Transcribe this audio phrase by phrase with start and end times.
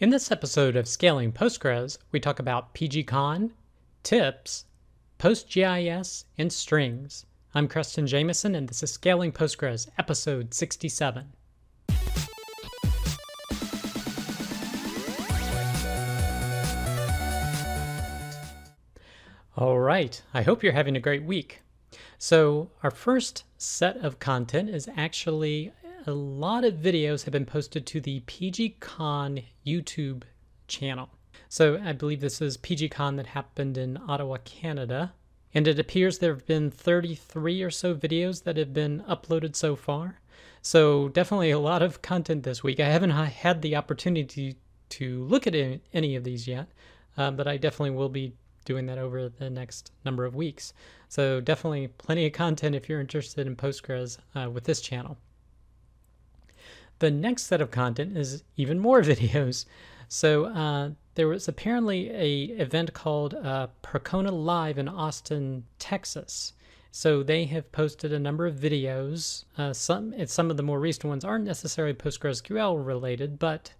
[0.00, 3.50] In this episode of Scaling Postgres, we talk about pgcon,
[4.04, 4.64] tips,
[5.18, 7.26] PostGIS, and strings.
[7.52, 11.32] I'm Creston Jamison, and this is Scaling Postgres, episode 67.
[19.56, 21.62] All right, I hope you're having a great week.
[22.18, 25.72] So, our first set of content is actually
[26.08, 30.22] a lot of videos have been posted to the PGCon YouTube
[30.66, 31.10] channel.
[31.50, 35.12] So I believe this is PGCon that happened in Ottawa, Canada.
[35.52, 39.76] And it appears there have been 33 or so videos that have been uploaded so
[39.76, 40.18] far.
[40.62, 42.80] So definitely a lot of content this week.
[42.80, 44.56] I haven't had the opportunity
[44.88, 45.54] to look at
[45.92, 46.68] any of these yet,
[47.18, 48.32] uh, but I definitely will be
[48.64, 50.72] doing that over the next number of weeks.
[51.10, 55.18] So definitely plenty of content if you're interested in Postgres uh, with this channel.
[56.98, 59.64] The next set of content is even more videos.
[60.08, 66.54] So uh, there was apparently a event called uh, Percona Live in Austin, Texas.
[66.90, 69.44] So they have posted a number of videos.
[69.56, 73.74] Uh, some some of the more recent ones aren't necessarily PostgreSQL related, but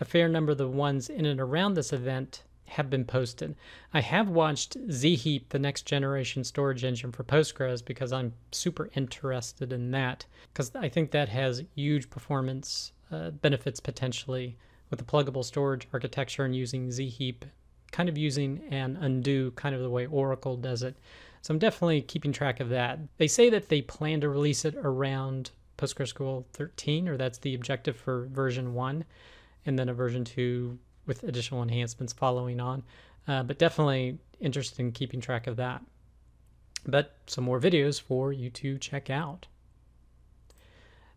[0.00, 3.56] a fair number of the ones in and around this event have been posted.
[3.94, 9.72] I have watched zheap, the next generation storage engine for Postgres, because I'm super interested
[9.72, 14.56] in that, because I think that has huge performance uh, benefits potentially
[14.90, 17.42] with the pluggable storage architecture and using zheap,
[17.92, 20.96] kind of using an undo, kind of the way Oracle does it.
[21.42, 22.98] So I'm definitely keeping track of that.
[23.18, 27.96] They say that they plan to release it around PostgreSQL 13, or that's the objective
[27.96, 29.04] for version 1,
[29.64, 32.82] and then a version 2 with additional enhancements following on.
[33.28, 35.82] Uh, but definitely interested in keeping track of that.
[36.86, 39.46] But some more videos for you to check out.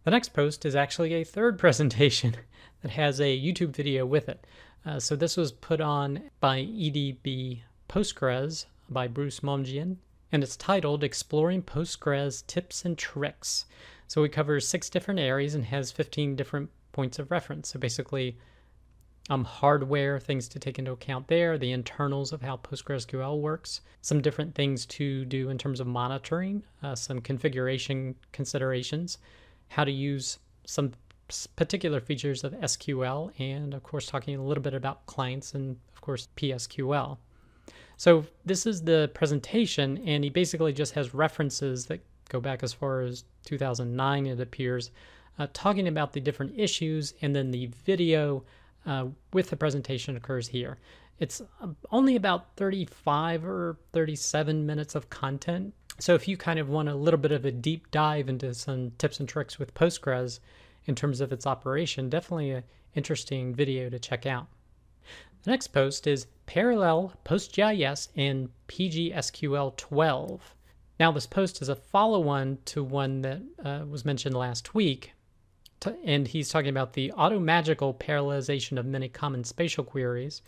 [0.03, 2.35] The next post is actually a third presentation
[2.81, 4.45] that has a YouTube video with it.
[4.85, 9.97] Uh, so this was put on by EDB Postgres by Bruce Momjian,
[10.31, 13.65] and it's titled Exploring Postgres Tips and Tricks.
[14.07, 17.69] So it covers six different areas and has 15 different points of reference.
[17.69, 18.37] So basically,
[19.29, 24.21] um, hardware, things to take into account there, the internals of how PostgreSQL works, some
[24.21, 29.19] different things to do in terms of monitoring, uh, some configuration considerations,
[29.67, 30.91] how to use some
[31.55, 36.01] particular features of SQL, and of course, talking a little bit about clients and, of
[36.01, 37.17] course, PSQL.
[37.97, 42.73] So, this is the presentation, and he basically just has references that go back as
[42.73, 44.89] far as 2009, it appears,
[45.37, 48.43] uh, talking about the different issues, and then the video
[48.89, 50.79] uh, with the presentation occurs here.
[51.19, 55.73] It's uh, only about 35 or 37 minutes of content.
[55.99, 58.91] So if you kind of want a little bit of a deep dive into some
[58.97, 60.39] tips and tricks with Postgres
[60.85, 62.63] in terms of its operation, definitely an
[62.95, 64.47] interesting video to check out.
[65.43, 70.55] The next post is Parallel PostGIS in PGSQL 12.
[70.99, 75.13] Now, this post is a follow on to one that uh, was mentioned last week,
[76.03, 80.41] and he's talking about the automagical parallelization of many common spatial queries.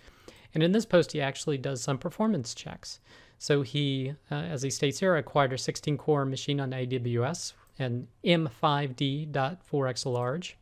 [0.54, 3.00] And in this post, he actually does some performance checks.
[3.38, 8.08] So he, uh, as he states here, acquired a 16 core machine on AWS and
[8.24, 10.58] M5D.4x large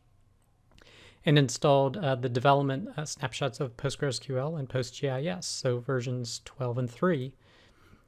[1.26, 6.90] and installed uh, the development uh, snapshots of PostgreSQL and PostGIS, so versions 12 and
[6.90, 7.34] 3.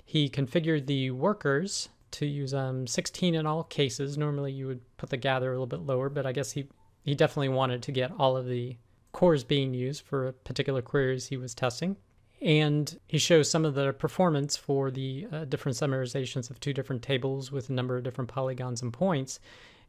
[0.04, 4.16] He configured the workers to use um, 16 in all cases.
[4.16, 6.68] Normally you would put the gather a little bit lower, but I guess he,
[7.02, 8.76] he definitely wanted to get all of the
[9.12, 11.96] cores being used for particular queries he was testing.
[12.40, 17.02] And he shows some of the performance for the uh, different summarizations of two different
[17.02, 19.38] tables with a number of different polygons and points.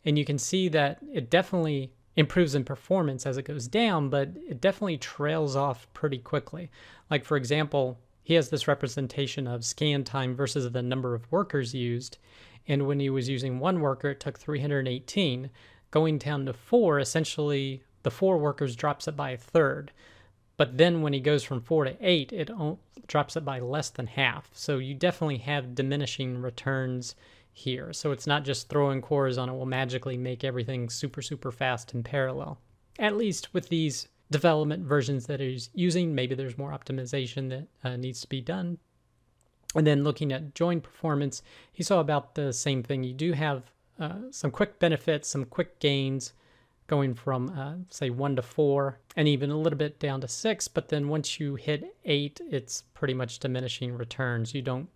[0.06, 4.30] And you can see that it definitely improves in performance as it goes down, but
[4.48, 6.70] it definitely trails off pretty quickly.
[7.10, 11.74] Like, for example, he has this representation of scan time versus the number of workers
[11.74, 12.18] used.
[12.68, 15.50] And when he was using one worker, it took 318.
[15.92, 19.92] Going down to four, essentially the four workers drops it by a third.
[20.56, 22.50] But then when he goes from four to eight, it
[23.08, 24.50] drops it by less than half.
[24.54, 27.16] So you definitely have diminishing returns
[27.52, 27.92] here.
[27.92, 31.94] So it's not just throwing cores on it will magically make everything super, super fast
[31.94, 32.60] in parallel.
[33.00, 36.14] At least with these development versions that he's using.
[36.14, 38.78] Maybe there's more optimization that uh, needs to be done.
[39.76, 41.42] And then looking at join performance,
[41.72, 43.04] he saw about the same thing.
[43.04, 46.34] You do have uh, some quick benefits, some quick gains
[46.88, 50.68] going from, uh, say, one to four, and even a little bit down to six.
[50.68, 54.54] But then once you hit eight, it's pretty much diminishing returns.
[54.54, 54.90] You don't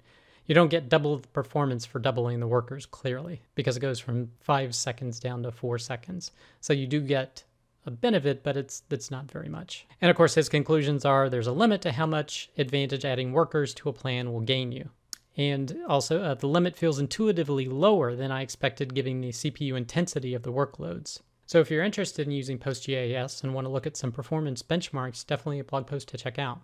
[0.48, 4.32] you don't get double the performance for doubling the workers clearly because it goes from
[4.40, 6.32] five seconds down to four seconds.
[6.62, 7.44] So you do get
[7.88, 9.88] a benefit, but it's that's not very much.
[10.02, 13.74] And of course, his conclusions are there's a limit to how much advantage adding workers
[13.76, 14.90] to a plan will gain you.
[15.38, 20.34] And also, uh, the limit feels intuitively lower than I expected given the CPU intensity
[20.34, 21.20] of the workloads.
[21.46, 25.26] So if you're interested in using PostGIS and want to look at some performance benchmarks,
[25.26, 26.60] definitely a blog post to check out.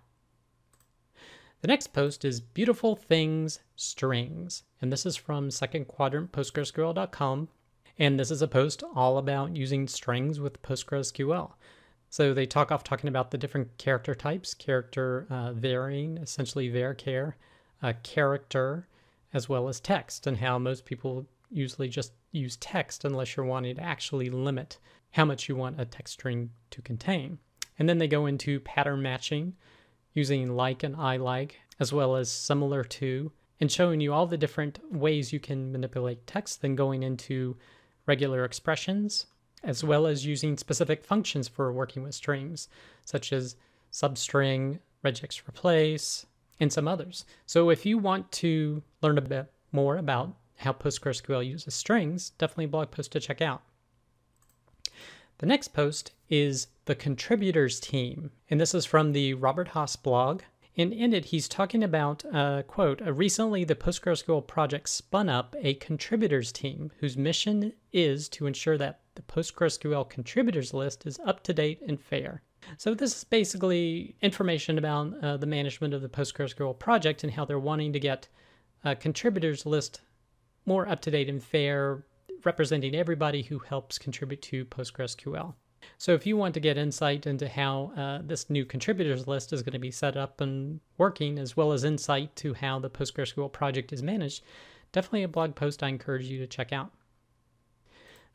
[1.62, 7.48] The next post is Beautiful Things Strings, and this is from Second Quadrant PostgreSQL.com.
[8.00, 11.54] And this is a post all about using strings with PostgreSQL.
[12.10, 17.34] So they talk off talking about the different character types, character uh, varying, essentially varchar,
[17.82, 18.88] uh, character,
[19.34, 23.76] as well as text, and how most people usually just use text unless you're wanting
[23.76, 24.78] to actually limit
[25.12, 27.38] how much you want a text string to contain.
[27.78, 29.54] And then they go into pattern matching,
[30.14, 34.80] using like and ILIKE, as well as similar to, and showing you all the different
[34.92, 37.58] ways you can manipulate text, then going into
[38.06, 39.28] regular expressions,
[39.64, 42.68] as well as using specific functions for working with strings,
[43.06, 43.56] such as
[43.92, 46.26] substring, regex replace,
[46.60, 47.26] and some others.
[47.46, 52.66] So if you want to learn a bit more about how PostgreSQL uses strings, definitely
[52.66, 53.62] a blog post to check out.
[55.40, 60.42] The next post is the contributors team, and this is from the Robert Haas blog.
[60.76, 65.56] And in it, he's talking about, uh, quote, uh, recently the PostgreSQL project spun up
[65.60, 71.44] a contributors team whose mission is to ensure that the PostgreSQL contributors list is up
[71.44, 72.42] to date and fair.
[72.78, 77.46] So this is basically information about uh, the management of the PostgreSQL project and how
[77.46, 78.28] they're wanting to get
[78.84, 80.02] a contributors list
[80.66, 82.04] more up to date and fair,
[82.46, 85.54] representing everybody who helps contribute to PostgreSQL.
[85.98, 89.62] So if you want to get insight into how uh, this new contributors list is
[89.62, 93.52] going to be set up and working, as well as insight to how the PostgreSQL
[93.52, 94.44] project is managed,
[94.92, 96.92] definitely a blog post I encourage you to check out.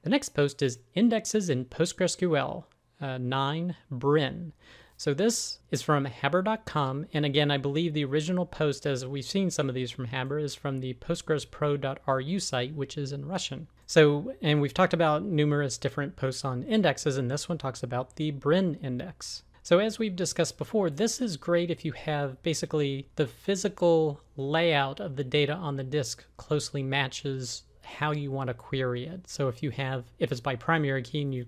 [0.02, 2.64] The next post is Indexes in PostgreSQL
[3.00, 4.52] uh, 9 Brin.
[4.98, 9.48] So this is from Habr.com, and again, I believe the original post, as we've seen
[9.48, 13.68] some of these from Habr, is from the PostgresPro.ru site, which is in Russian.
[13.86, 18.16] So, and we've talked about numerous different posts on indexes, and this one talks about
[18.16, 19.44] the Brin index.
[19.62, 24.98] So, as we've discussed before, this is great if you have basically the physical layout
[24.98, 29.28] of the data on the disk closely matches how you want to query it.
[29.30, 31.46] So, if you have, if it's by primary key and you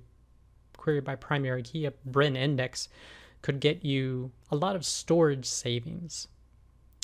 [0.76, 2.88] query by primary key, a Brin index
[3.42, 6.28] could get you a lot of storage savings,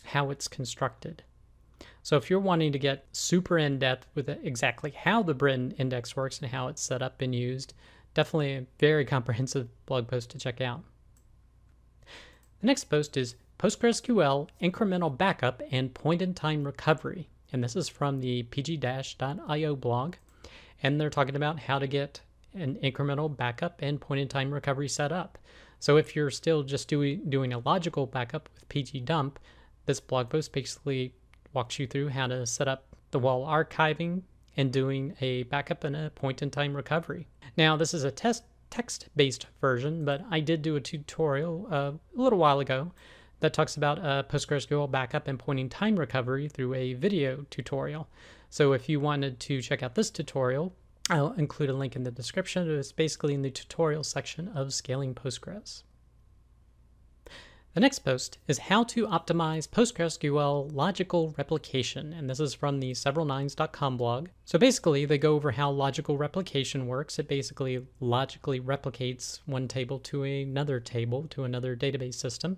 [0.05, 1.23] how it's constructed.
[2.03, 6.15] So if you're wanting to get super in depth with exactly how the Brin index
[6.15, 7.75] works and how it's set up and used,
[8.15, 10.85] definitely a very comprehensive blog post to check out.
[12.61, 17.29] The next post is PostgreSQL incremental backup and point in time recovery.
[17.53, 20.15] And this is from the pg-io blog.
[20.83, 22.21] And they're talking about how to get
[22.57, 25.39] an incremental backup and point in time recovery set up.
[25.79, 29.37] So if you're still just doing doing a logical backup with pgdump,
[29.85, 31.15] this blog post basically
[31.53, 34.23] walks you through how to set up the WAL archiving
[34.57, 37.29] and doing a backup and a point-in-time recovery.
[37.57, 42.21] Now this is a test text-based version, but I did do a tutorial uh, a
[42.21, 42.93] little while ago
[43.41, 48.09] that talks about a PostgreSQL backup and point-in-time recovery through a video tutorial.
[48.51, 50.75] So if you wanted to check out this tutorial,
[51.09, 52.69] I'll include a link in the description.
[52.69, 55.85] It's basically in the tutorial section of Scaling Postgres.
[57.75, 62.93] The next post is how to optimize PostgreSQL logical replication, and this is from the
[62.93, 64.29] severalnines.com blog.
[64.47, 67.19] So basically, they go over how logical replication works.
[67.19, 72.57] It basically logically replicates one table to another table to another database system,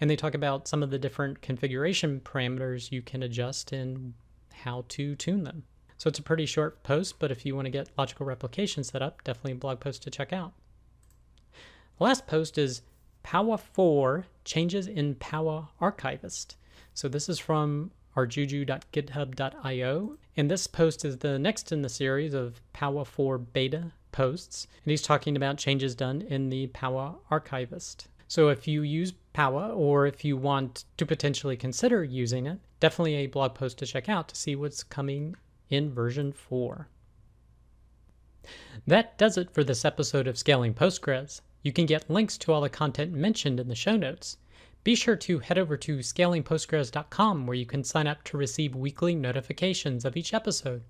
[0.00, 4.14] and they talk about some of the different configuration parameters you can adjust and
[4.52, 5.64] how to tune them.
[6.00, 9.02] So it's a pretty short post, but if you want to get logical replication set
[9.02, 10.54] up, definitely a blog post to check out.
[11.98, 12.80] The last post is
[13.22, 16.56] PoWA 4 Changes in PoWA Archivist.
[16.94, 22.62] So this is from rjuju.github.io, and this post is the next in the series of
[22.72, 28.08] PoWA 4 beta posts, and he's talking about changes done in the PoWA Archivist.
[28.26, 33.16] So if you use PoWA or if you want to potentially consider using it, definitely
[33.16, 35.36] a blog post to check out to see what's coming
[35.70, 36.88] in version 4.
[38.86, 41.40] That does it for this episode of Scaling Postgres.
[41.62, 44.36] You can get links to all the content mentioned in the show notes.
[44.82, 49.14] Be sure to head over to scalingpostgres.com where you can sign up to receive weekly
[49.14, 50.82] notifications of each episode,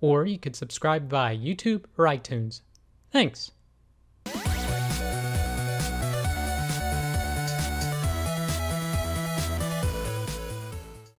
[0.00, 2.60] or you could subscribe via YouTube or iTunes.
[3.10, 3.52] Thanks.